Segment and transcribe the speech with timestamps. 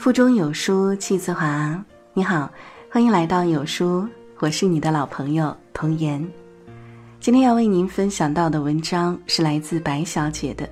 [0.00, 1.78] 腹中有书气自华。
[2.14, 2.50] 你好，
[2.90, 6.26] 欢迎来到有书，我是你的老朋友童言。
[7.20, 10.66] 今天要为您分享到的文章是来自白小姐的。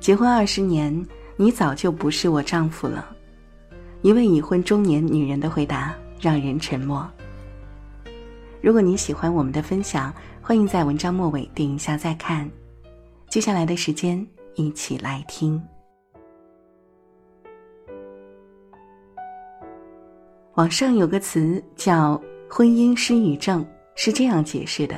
[0.00, 3.08] 结婚二十年，你早就不是我丈夫了。
[4.02, 7.08] 一位已婚中年女人的回答让人沉默。
[8.60, 10.12] 如果你喜欢我们的分享，
[10.42, 12.50] 欢迎在文章末尾点一下再看。
[13.28, 14.26] 接下来的时间，
[14.56, 15.62] 一起来听。
[20.54, 24.94] 网上有个词叫“婚姻失语症”，是这样解释的：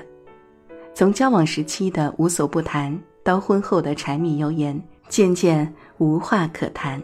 [0.92, 7.02] 从交往时期的无所不谈，到婚后的柴米油盐，渐渐无话可谈。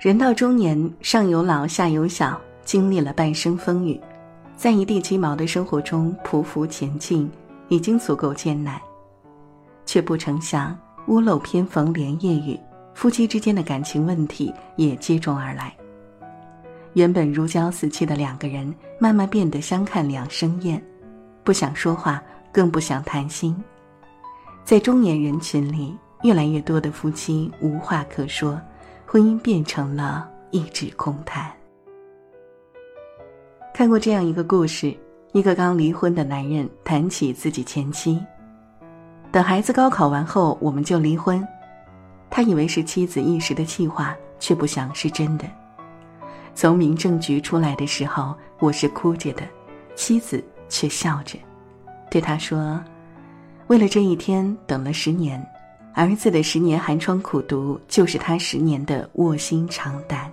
[0.00, 4.00] 人到中年，上有老，下有小，经历了半生风雨，
[4.56, 7.30] 在一地鸡毛的生活中匍匐前进，
[7.68, 8.80] 已经足够艰难，
[9.86, 10.76] 却不成想
[11.06, 12.58] 屋漏偏逢连夜雨，
[12.92, 15.72] 夫妻之间的感情问题也接踵而来。
[16.94, 20.82] 原本如胶似漆的两个人，慢慢变得相看两生厌，
[21.42, 23.54] 不想说话，更不想谈心。
[24.64, 28.60] 在中年人群里，越来越多的夫妻无话可说，
[29.04, 31.50] 婚姻变成了一纸空谈。
[33.74, 34.96] 看过这样一个故事：
[35.32, 38.22] 一个刚离婚的男人谈起自己前妻，
[39.32, 41.46] 等孩子高考完后，我们就离婚。
[42.30, 45.44] 他以为是妻子一时的气话，却不想是真的。
[46.54, 49.42] 从民政局出来的时候，我是哭着的，
[49.96, 51.36] 妻子却笑着，
[52.10, 52.80] 对他说
[53.66, 55.44] ：“为了这一天等了十年，
[55.94, 60.30] 儿子的十年寒窗苦读，就是他十年的卧薪尝胆。”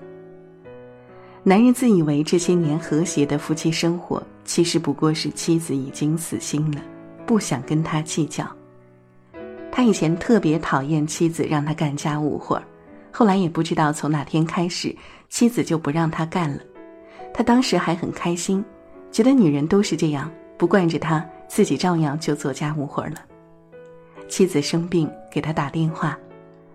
[1.43, 6.81] 男人自以为这些年和谐的夫妻生活，其实不过是妻子已经死心了，
[7.25, 8.45] 不想跟他计较。
[9.71, 12.63] 他以前特别讨厌妻子让他干家务活儿。
[13.11, 14.95] 后来也不知道从哪天开始，
[15.29, 16.59] 妻子就不让他干了。
[17.33, 18.63] 他当时还很开心，
[19.11, 23.15] 觉得女人都是这样，不惯着他，自己照样就做家务活了。
[24.27, 26.17] 妻子生病给他打电话，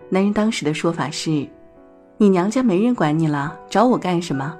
[0.08, 1.46] 男人当时的说法是
[2.18, 4.56] ：“你娘家没人管你了，找我干什么？”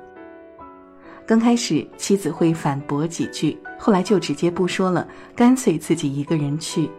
[1.27, 6.91] 刚开始妻子会反驳几句，后来就直接不说了，干脆自己一个人去。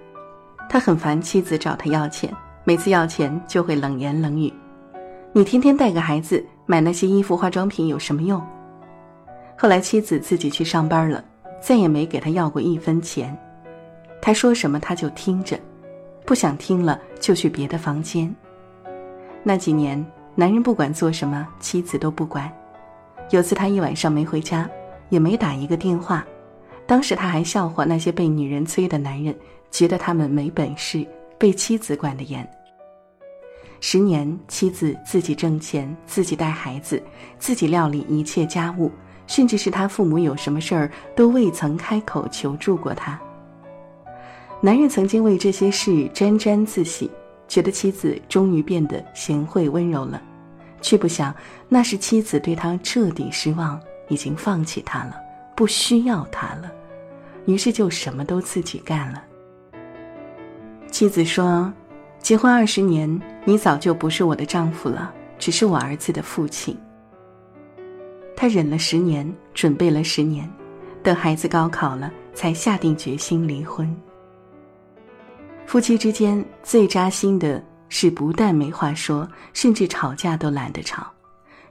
[0.70, 2.32] 他很烦妻子找他要钱，
[2.64, 4.52] 每次要钱就会冷言冷语。
[5.38, 8.42] 你天天带个孩子买那些衣服、化妆品有什么用？
[9.56, 11.24] 后来妻子自己去上班了，
[11.62, 13.38] 再也没给他要过一分钱。
[14.20, 15.56] 他说什么他就听着，
[16.26, 18.36] 不想听了就去别的房间。
[19.44, 20.04] 那几年，
[20.34, 22.52] 男人不管做什么，妻子都不管。
[23.30, 24.68] 有次他一晚上没回家，
[25.10, 26.26] 也没打一个电话。
[26.88, 29.36] 当时他还笑话那些被女人催的男人，
[29.70, 31.06] 觉得他们没本事，
[31.38, 32.44] 被妻子管得严。
[33.80, 37.02] 十年，妻子自己挣钱，自己带孩子，
[37.38, 38.92] 自己料理一切家务，
[39.28, 43.20] 甚至是他父母有什么事儿都未曾开口求助过他。
[44.60, 47.10] 男人曾经为这些事沾沾自喜，
[47.48, 50.20] 觉得妻子终于变得贤惠温柔了，
[50.82, 51.34] 却不想
[51.70, 55.16] 那是妻子对他彻底失望，已经放弃他了，
[55.56, 56.72] 不需要他了，
[57.46, 59.24] 于是就什么都自己干了。
[60.90, 61.72] 妻子说。
[62.28, 63.10] 结婚二十年，
[63.46, 66.78] 你早就不是我的丈夫了，只是我儿子的父亲。
[68.36, 70.46] 他忍了十年，准备了十年，
[71.02, 73.90] 等孩子高考了，才下定决心离婚。
[75.66, 81.10] 夫妻之间最扎心的是，不但没话说，甚至吵架都懒得吵，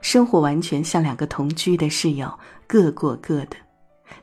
[0.01, 2.33] 生活完全像两个同居的室友，
[2.65, 3.57] 各过各的，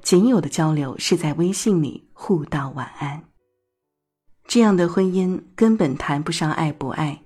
[0.03, 3.23] 仅有的交流是在微信里互道晚安。
[4.47, 7.19] 这样的婚姻根本谈不上爱不爱，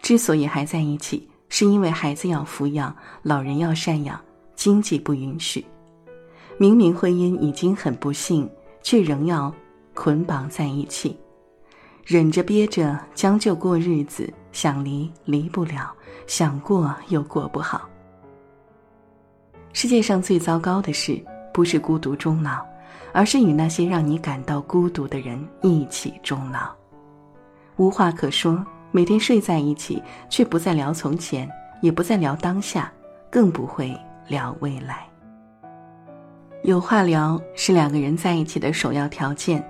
[0.00, 4.20] 之所以还在一起，是因为孩子要抚养，老人要赡养，
[4.54, 5.64] 经济不允许。
[6.58, 8.48] 明明婚姻已经很不幸，
[8.82, 9.52] 却仍要
[9.94, 11.16] 捆绑在一起，
[12.04, 15.92] 忍着憋着将就过日子，想离离不了，
[16.26, 17.88] 想过又过不好。
[19.72, 21.20] 世界上最糟糕的事，
[21.52, 22.64] 不是孤独终老。
[23.12, 26.70] 而是与那些让你感到孤独的人一起终老，
[27.76, 31.48] 无话可说，每天睡在一起，却不再聊从前，
[31.82, 32.92] 也不再聊当下，
[33.30, 33.96] 更不会
[34.26, 35.06] 聊未来。
[36.62, 39.64] 有话聊是两个人在一起的首要条件，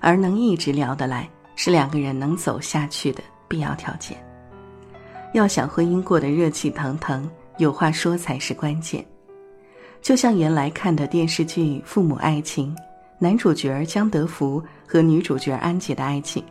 [0.00, 4.16] 而能一直聊得来是两个人能走下去的必要条件。
[5.32, 9.04] 要想婚姻过得热气腾腾，有话说才是关键。
[10.04, 12.76] 就像原来看的电视剧《父母爱情》，
[13.18, 16.44] 男主角江德福和女主角安杰的爱情，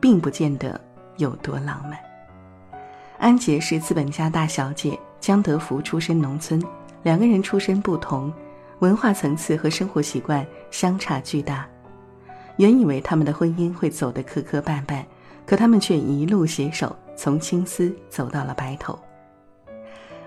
[0.00, 0.80] 并不见得
[1.18, 1.98] 有多浪漫。
[3.18, 6.58] 安杰是资本家大小姐，江德福出身农村，
[7.02, 8.32] 两个人出身不同，
[8.78, 11.68] 文化层次和生活习惯相差巨大。
[12.56, 15.04] 原以为他们的婚姻会走得磕磕绊绊，
[15.44, 18.98] 可他们却一路携手，从青丝走到了白头。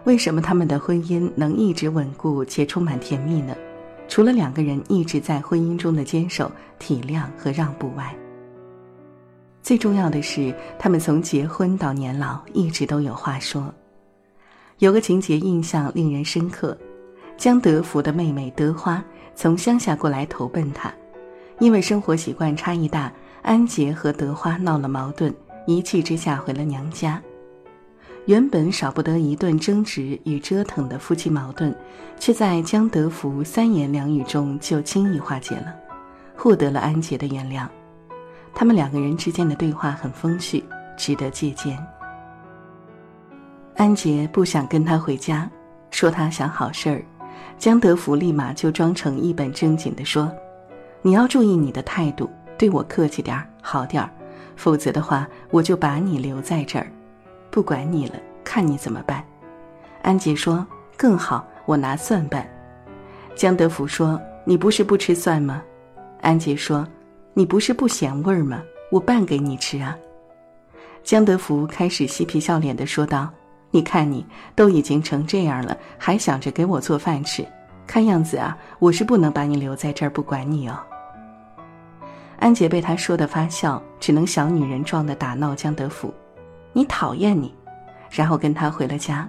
[0.08, 3.54] 为什么他们的婚姻能一直稳固且充满甜蜜呢？
[4.08, 6.50] 除了两个人一直在婚姻中的坚守、
[6.80, 8.16] 体谅和让步外，
[9.62, 13.70] 最重要的是，他们从结婚到年老一直都有话说。
[14.78, 16.78] 有个情节印象令人深刻：
[17.36, 19.04] 江德福的妹妹德花
[19.36, 20.90] 从乡下过来投奔他，
[21.60, 23.12] 因为生活习惯差异大，
[23.42, 27.22] 安杰和德花闹了矛盾，一气之下回了娘家。
[28.28, 31.74] 原本少不得一顿争执与折腾的夫妻矛盾，
[32.20, 35.74] 却在江德福三言两语中就轻易化解了，
[36.36, 37.66] 获得了安杰的原谅。
[38.54, 40.62] 他们两个人之间的对话很风趣，
[40.98, 41.82] 值得借鉴。
[43.78, 45.50] 安杰不想跟他回家，
[45.90, 47.06] 说他想好事儿，
[47.58, 50.30] 江德福立马就装成一本正经的说
[51.02, 54.10] ：“你要注意你的态度，对我客气点儿，好点儿，
[54.58, 56.92] 否则的话，我就把你留在这儿。”
[57.50, 59.24] 不管你了，看你怎么办。
[60.02, 60.66] 安杰说
[60.96, 62.48] ：“更好，我拿蒜拌。”
[63.36, 65.62] 江德福说：“你不是不吃蒜吗？”
[66.22, 66.88] 安杰说
[67.34, 68.62] ：“你不是不嫌味儿吗？
[68.92, 69.98] 我拌给你吃啊。”
[71.04, 73.30] 江德福开始嬉皮笑脸的说道
[73.72, 77.46] ：“你看你都已经成这样了，还想着给我做饭吃，
[77.86, 80.80] 看样子啊，我是不能把你留在这儿不管你哦。”
[82.40, 86.14] 安杰被他说的发笑，只能小女人状的打闹江德福。
[86.78, 87.52] 你讨厌你，
[88.12, 89.28] 然后跟他回了家。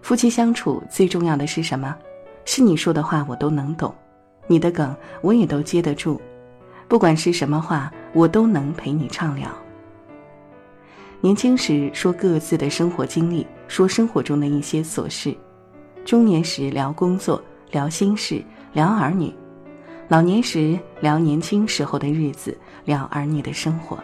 [0.00, 1.92] 夫妻相处最重要的是什么？
[2.44, 3.92] 是你说的话我都能懂，
[4.46, 6.20] 你的梗我也都接得住，
[6.86, 9.50] 不管是什么话我都能陪你畅聊。
[11.20, 15.36] 年轻时说各自的生活经历，说生活中的一些琐事；
[16.04, 18.40] 中年时聊工作，聊心事，
[18.72, 19.34] 聊儿女；
[20.06, 23.98] 老年时聊年轻时候的日子，聊儿女的生活。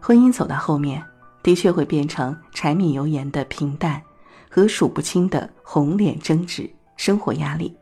[0.00, 1.02] 婚姻走到后面，
[1.42, 4.02] 的确会变成柴米油盐的平淡，
[4.50, 7.76] 和数不清的红脸争执、生活压力，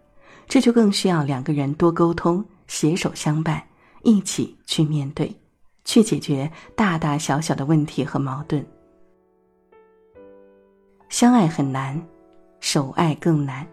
[0.47, 3.62] 这就更需要两个人多沟通、携手相伴，
[4.03, 5.35] 一起去面对，
[5.85, 8.65] 去解决大大小小的问题和矛盾。
[11.09, 12.00] 相爱很难，
[12.61, 13.67] 守爱更难，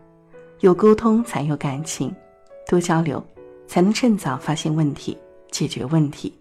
[0.59, 2.15] 有沟通才有感情，
[2.68, 3.21] 多交流，
[3.68, 5.18] 才能趁早发现问题、
[5.51, 6.33] 解决问题，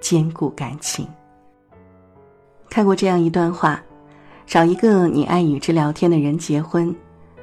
[0.00, 1.06] 兼顾感情。
[2.70, 3.80] 看过这样一段话：
[4.46, 6.94] 找一个你爱与之聊天的人结婚。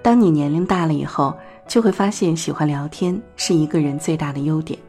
[0.02, 1.34] 当你年龄大了以后，
[1.68, 4.80] 就会发现喜欢聊天是一个人最大的优点。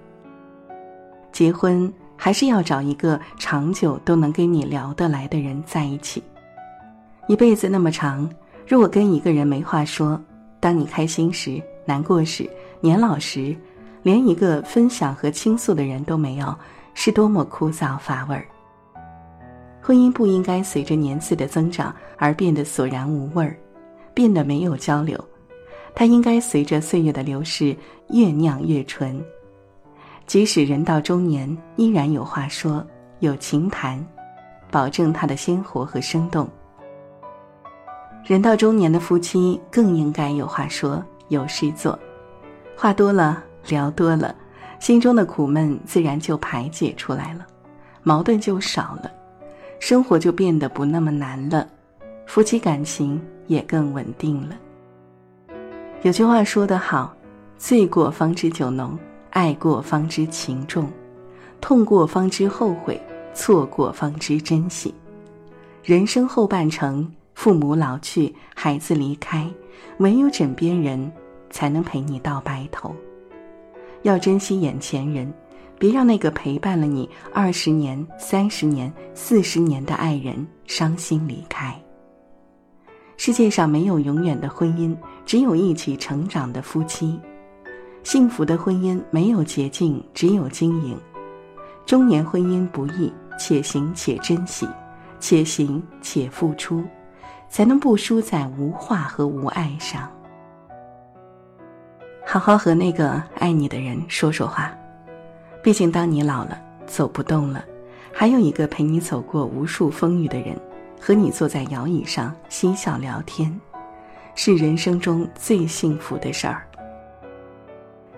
[1.32, 6.22] 结婚还是要找一个长久都能跟你聊得来的人在一起。
[7.28, 8.28] 一辈子那么长，
[8.68, 10.20] 如果跟一个人没话说，
[10.60, 12.48] 当你开心时、难过时、
[12.80, 13.56] 年老时，
[14.02, 16.54] 连一个分享和倾诉的人都没有，
[16.94, 18.46] 是多么枯燥乏味儿。
[19.86, 23.56] 婚姻不应该随着年岁的增长而变得索然无味儿，
[24.12, 25.16] 变得没有交流。
[25.94, 27.76] 它应该随着岁月的流逝
[28.08, 29.24] 越酿越醇。
[30.26, 32.84] 即使人到中年，依然有话说，
[33.20, 34.04] 有情谈，
[34.72, 36.48] 保证它的鲜活和生动。
[38.24, 41.96] 人到中年的夫妻更应该有话说，有事做。
[42.76, 44.34] 话多了，聊多了，
[44.80, 47.46] 心中的苦闷自然就排解出来了，
[48.02, 49.12] 矛盾就少了。
[49.78, 51.68] 生活就变得不那么难了，
[52.26, 54.56] 夫妻感情也更稳定了。
[56.02, 57.14] 有句话说得好
[57.56, 58.98] ：“醉过方知酒浓，
[59.30, 60.90] 爱过方知情重，
[61.60, 63.00] 痛过方知后悔，
[63.34, 64.94] 错过方知珍惜。”
[65.84, 69.48] 人生后半程，父母老去，孩子离开，
[69.98, 71.12] 唯有枕边人
[71.50, 72.94] 才能陪你到白头。
[74.02, 75.32] 要珍惜眼前人。
[75.78, 81.74] 别让那个陪伴了你二十年、三十年、四十年的爱人伤心离开。
[83.18, 87.18] 世界上没有永远的婚姻，只有一起成长的夫妻。
[88.02, 90.96] 幸福的婚姻没有捷径，只有经营。
[91.84, 94.68] 中年婚姻不易，且行且珍惜，
[95.18, 96.84] 且行且付出，
[97.48, 100.10] 才能不输在无话和无爱上。
[102.24, 104.76] 好好和那个爱你的人说说话。
[105.66, 106.56] 毕竟，当你老了，
[106.86, 107.64] 走不动了，
[108.12, 110.56] 还有一个陪你走过无数风雨的人，
[111.00, 113.52] 和你坐在摇椅上嬉笑聊天，
[114.36, 116.64] 是人生中最幸福的事儿。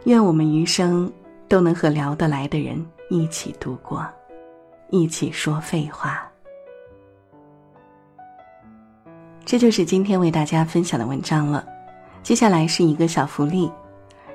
[0.04, 1.10] 愿我们余生
[1.48, 4.06] 都能和聊得来的人一起度过，
[4.90, 6.30] 一起说废话。
[9.46, 11.64] 这就是今天为大家分享的文章了。
[12.22, 13.72] 接下来是一个小福利：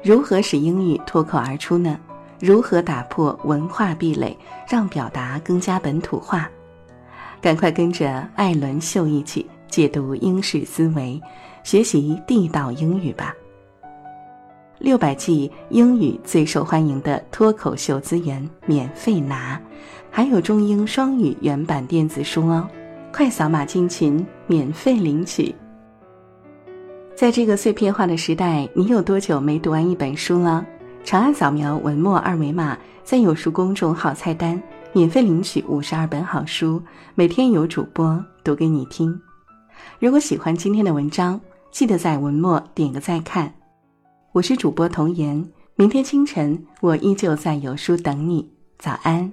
[0.01, 1.95] 如何使英语脱口而出呢？
[2.43, 6.45] 如何打破文化壁垒，让表达更加本土化？
[7.39, 11.21] 赶快跟着艾伦秀一起解读英式思维，
[11.63, 13.33] 学习地道英语吧！
[14.77, 19.57] 六百 G 英语最受欢迎的脱口秀资源免费拿，
[20.11, 22.67] 还有中英双语原版电子书哦！
[23.13, 25.55] 快扫码进群，免费领取。
[27.15, 30.65] 在这个碎片化的时代，你有多久没读完一本书了？
[31.03, 34.61] 长按扫描文末二维码，在有书公众号菜单
[34.93, 36.81] 免费领取五十二本好书，
[37.13, 39.19] 每天有主播读给你听。
[39.99, 41.39] 如果喜欢今天的文章，
[41.71, 43.53] 记得在文末点个再看。
[44.31, 45.45] 我是主播童言，
[45.75, 48.49] 明天清晨我依旧在有书等你。
[48.79, 49.31] 早安。